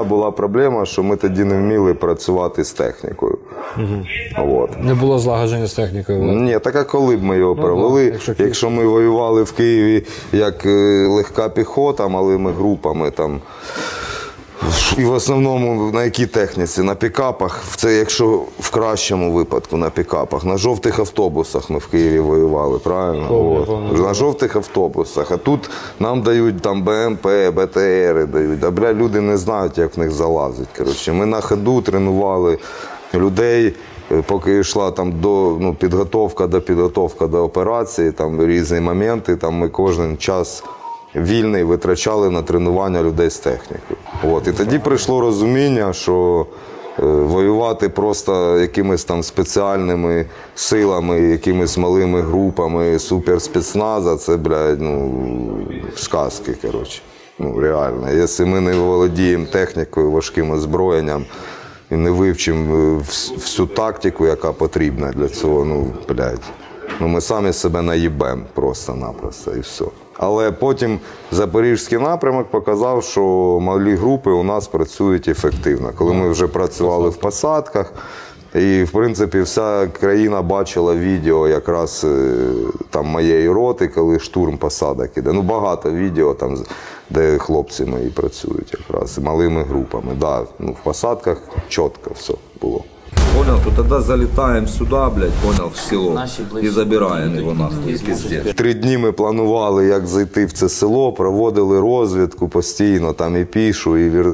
[0.00, 3.38] Була проблема, що ми тоді не вміли працювати з технікою.
[4.38, 4.70] От.
[4.80, 6.22] Не було злагодження з технікою.
[6.22, 10.06] Ні, так а коли б ми його провели, да, якщо якщо, ми воювали в Києві
[10.32, 13.40] як е, легка піхота, малими групами там.
[14.98, 16.82] І в основному на якій техніці?
[16.82, 17.62] На пікапах.
[17.76, 20.44] Це якщо в кращому випадку на пікапах.
[20.44, 23.28] На жовтих автобусах ми в Києві воювали, правильно?
[23.28, 23.98] Помню, От.
[24.06, 25.30] На жовтих автобусах.
[25.32, 25.70] А тут
[26.00, 28.64] нам дають там БМП, БТРи дають.
[28.64, 30.68] А бля, люди не знають, як в них залазить.
[30.78, 32.58] Коротше, ми на ходу тренували
[33.14, 33.74] людей.
[34.12, 39.36] е, Поки йшла там до ну, підготовка до підготовка до операції, там різні моменти.
[39.36, 40.64] Там ми кожен час
[41.14, 43.98] вільний витрачали на тренування людей з технікою.
[44.30, 44.46] От.
[44.46, 46.46] І тоді прийшло розуміння, що
[46.98, 55.12] е, воювати просто якимись там спеціальними силами, якимись малими групами суперспецназа, це, блядь, ну,
[55.96, 57.02] сказки, коротше.
[57.38, 58.12] Ну, реально.
[58.12, 61.24] Якщо ми не володіємо технікою, важким озброєнням
[61.90, 62.96] і не вивчимо е,
[63.36, 66.42] всю тактику, яка потрібна для цього, ну, блядь.
[67.00, 69.84] Ну, ми самі себе наїбемо просто-напросто і все.
[70.18, 70.98] Але потім
[71.30, 73.22] запорізький напрямок показав, що
[73.62, 75.92] малі групи у нас працюють ефективно.
[75.98, 77.92] Коли ми вже працювали в посадках,
[78.54, 82.34] і в принципі вся країна бачила відео якраз е,
[82.90, 85.32] там моєї роти, коли штурм посадок іде.
[85.32, 86.58] Ну багато відео там,
[87.10, 90.12] де хлопці мої працюють якраз малими групами.
[90.20, 92.84] Да, ну, в посадках чітко все було.
[93.34, 96.18] Понял, то тогда залетаем сюда, блядь, понял, в село.
[96.62, 98.54] И забираем его нахуй, пиздец.
[98.54, 103.98] Три дні ми планували, як зайти в це село, проводили розвідку постійно, там і пішу,
[103.98, 104.26] і, вір...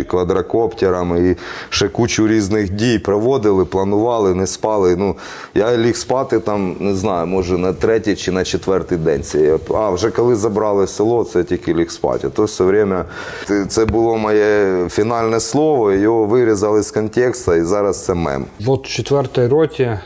[0.00, 1.36] і квадрокоптерами, і
[1.68, 2.98] ще кучу різних дій.
[2.98, 4.96] Проводили, планували, не спали.
[4.96, 5.16] Ну,
[5.54, 9.22] я ліг спати там, не знаю, може на третій чи на четвертий день.
[9.74, 12.28] А вже коли забрали село, це тільки ліг спати.
[12.28, 13.04] То все время
[13.48, 18.45] це- це було моє фінальне слово, його вирізали з контексту, і зараз це мем.
[18.66, 19.98] От в четвертій роті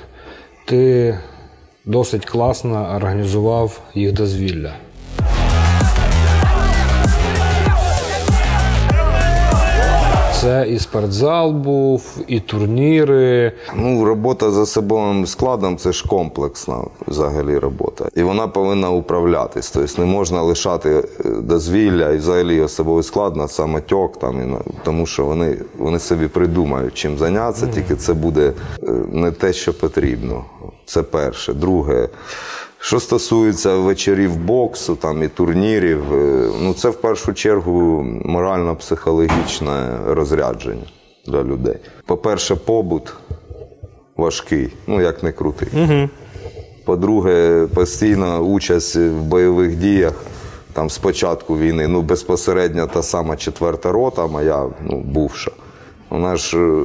[0.65, 1.19] ти
[1.85, 4.75] досить класно організував їх дозвілля.
[10.41, 13.53] Це і спортзал був, і турніри.
[13.77, 18.09] Ну, робота за особовим складом це ж комплексна взагалі робота.
[18.17, 19.71] І вона повинна управлятись.
[19.71, 24.59] Тобто не можна лишати е, дозвілля і взагалі особовий склад на самотьок, там, і на,
[24.85, 28.53] тому що вони, вони собі придумають, чим зайнятися, тільки це буде
[28.83, 30.45] е, не те, що потрібно.
[30.85, 31.53] Це перше.
[31.53, 32.09] Друге.
[32.83, 40.87] Що стосується вечорів боксу там, і турнірів, е, ну це в першу чергу морально-психологічне розрядження
[41.27, 41.77] для людей.
[42.07, 43.15] По-перше, побут
[44.17, 45.69] важкий, ну як не крутий.
[45.75, 46.09] Угу.
[46.85, 50.15] По-друге, постійна участь в бойових діях.
[50.73, 55.51] Там з початку війни, ну безпосередньо та сама четверта рота, моя ну, бувша.
[56.11, 56.83] Вона ж е,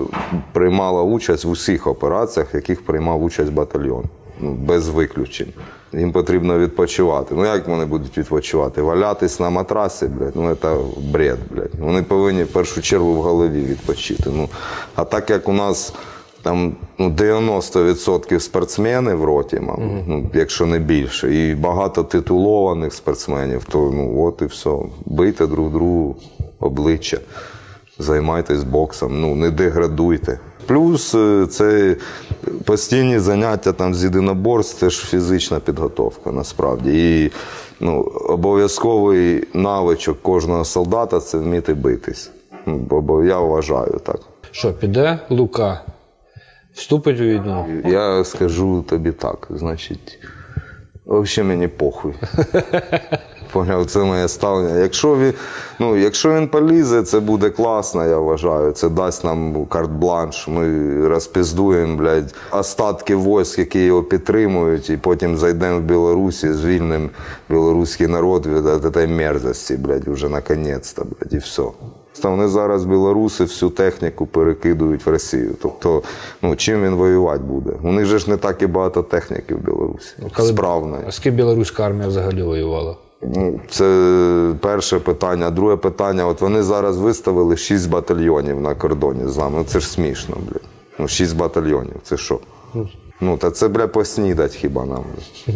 [0.54, 4.04] приймала участь в усіх операціях, в яких приймав участь батальйон.
[4.40, 5.54] Ну, без виключень.
[5.94, 7.36] Їм потрібно відпочивати.
[7.36, 8.82] Ну як вони будуть відпочивати?
[8.82, 11.76] Валятись на матрасі, блядь, ну це бред, блядь.
[11.80, 14.30] Вони повинні в першу чергу в голові відпочити.
[14.34, 14.50] Ну,
[14.96, 15.94] а так як у нас
[16.46, 23.64] там ну, 90% спортсмени в роті, мабуть, ну, якщо не більше, і багато титулованих спортсменів,
[23.64, 24.72] то ну от і все.
[25.06, 26.16] Бийте друг другу
[26.60, 27.18] обличчя,
[28.00, 30.40] займайтесь боксом, ну не деградуйте.
[30.68, 31.96] Плюс е, це
[32.66, 36.92] постійні заняття там з єдиноборств, це ж фізична підготовка насправді.
[37.24, 37.32] І
[37.80, 42.32] ну, обов'язковий навичок кожного солдата це вміти битись.
[42.66, 44.20] Бо я вважаю так.
[44.52, 45.82] Що, піде Лука?
[46.74, 47.66] Вступить у війну?
[47.86, 50.20] Я скажу тобі так, значить,
[51.06, 52.14] взагалі мені похуй.
[53.56, 54.80] Поняв, це моє ставлення.
[54.80, 55.34] Якщо він,
[55.80, 58.72] ну, якщо він полізе, це буде класно, я вважаю.
[58.72, 60.50] Це дасть нам карт-бланш.
[60.50, 67.10] Ми розпіздуємо, блядь, остатки військ, які його підтримують, і потім зайдемо в Білорусі, звільнимо
[67.50, 71.64] білоруський народ від цієї мерзості, блядь, вже наконець-то, блядь, і все.
[72.22, 75.56] Та Вони зараз білоруси всю техніку перекидують в Росію.
[75.62, 76.04] Тобто,
[76.42, 77.72] ну чим він воювати буде?
[77.84, 80.16] У них же ж не так і багато техніки в Білорусі.
[80.40, 81.04] Справної.
[81.08, 82.96] А з ким білоруська армія взагалі воювала?
[83.36, 85.50] Ну, Це перше питання.
[85.50, 89.58] Друге питання: от вони зараз виставили шість батальйонів на кордоні з нами.
[89.58, 90.62] Ну це ж смішно, блядь.
[91.00, 91.96] Ну, шість батальйонів.
[92.04, 92.40] Це що?
[93.22, 95.04] Ну, та це, бля, поснідать хіба нам.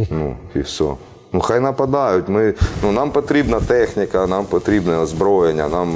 [0.10, 0.94] Ну, і все.
[1.34, 2.30] Ну, хай нападають.
[2.30, 5.90] Ми, ну, нам потрібна техніка, нам потрібне озброєння, нам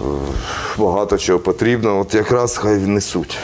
[0.00, 0.04] е,
[0.78, 2.00] багато чого потрібно.
[2.00, 3.38] От якраз хай несуть.